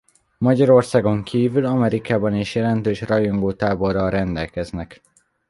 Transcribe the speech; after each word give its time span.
Magyarországon 0.37 1.23
kívül 1.23 1.65
Amerikában 1.65 2.35
is 2.35 2.55
jelentős 2.55 3.01
rajongótáborral 3.01 4.09
rendelkeznek. 4.09 5.01